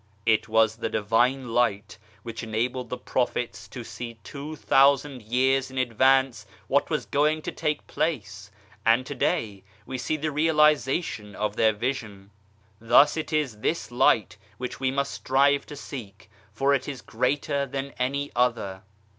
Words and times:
It 0.25 0.47
was 0.49 0.77
the 0.77 0.89
Divine 0.89 1.49
Light 1.53 1.99
which 2.23 2.41
enabled 2.41 2.89
the 2.89 2.97
prophets 2.97 3.67
to 3.67 3.83
see 3.83 4.17
two 4.23 4.55
thousand 4.55 5.21
years 5.21 5.69
in 5.69 5.77
advance 5.77 6.47
what 6.65 6.89
was 6.89 7.05
going 7.05 7.43
to 7.43 7.51
take 7.51 7.85
place 7.85 8.49
and 8.83 9.05
to 9.05 9.13
day 9.13 9.63
we 9.85 9.99
see 9.99 10.17
the 10.17 10.31
realization 10.31 11.35
of 11.35 11.55
their 11.55 11.71
vision. 11.71 12.31
Thus 12.79 13.15
it 13.15 13.31
is 13.31 13.59
this 13.59 13.91
Light 13.91 14.37
which 14.57 14.79
we 14.79 14.89
must 14.89 15.11
strive 15.13 15.67
to 15.67 15.75
seek, 15.75 16.31
for 16.51 16.73
it 16.73 16.87
is 16.87 17.03
greater 17.03 17.67
than 17.67 17.91
any 17.99 18.31
other. 18.35 18.81